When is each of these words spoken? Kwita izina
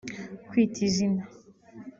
Kwita 0.49 0.79
izina 0.89 1.23